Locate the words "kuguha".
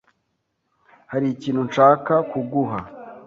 2.31-2.79